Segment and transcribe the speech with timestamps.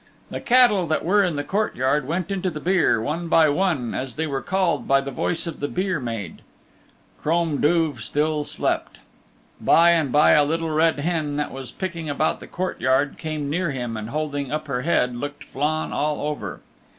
[0.31, 4.15] The cattle that were in the courtyard went into the byre one by one as
[4.15, 6.41] they were called by the voice of the byre maid.
[7.21, 8.97] Crom Duv still slept.
[9.61, 13.69] By and by a little red hen that was picking about the courtyard came near
[13.69, 16.61] him and holding up her head looked Flann all over.